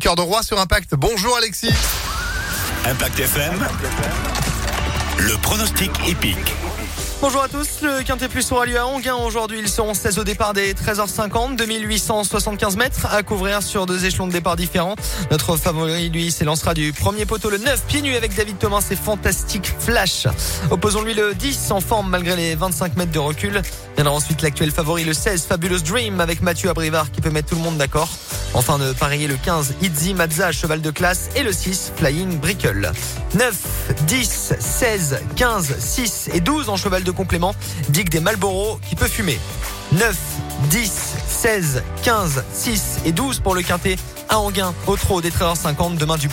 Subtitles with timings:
[0.00, 0.94] cœur de roi sur Impact.
[0.96, 1.70] Bonjour Alexis.
[2.86, 3.52] Impact FM.
[5.18, 6.54] Le pronostic épique.
[7.20, 9.58] Bonjour à tous, le Quintet Plus aura lieu à Onguin aujourd'hui.
[9.58, 14.32] Ils seront 16 au départ des 13h50, 2875 mètres à couvrir sur deux échelons de
[14.32, 14.94] départ différents.
[15.30, 18.96] Notre favori, lui, s'élancera du premier poteau le 9, pieds nus avec David Thomas et
[18.96, 20.28] Fantastique Flash.
[20.70, 23.60] Opposons-lui le 10 en forme malgré les 25 mètres de recul.
[23.96, 27.56] Viendra ensuite l'actuel favori le 16, Fabulous Dream avec Mathieu Abrivard qui peut mettre tout
[27.56, 28.08] le monde d'accord.
[28.52, 32.90] Enfin de parier le 15, Itzy Mazza, cheval de classe et le 6, Flying Brickle.
[33.34, 33.54] 9,
[34.06, 37.54] 10, 16, 15, 6 et 12 en cheval de complément.
[37.90, 39.38] Dick des Malboro qui peut fumer.
[39.92, 40.16] 9,
[40.70, 40.92] 10,
[41.28, 43.96] 16, 15, 6 et 12 pour le quintet
[44.28, 46.28] à Anguin au trot des 13h50 demain du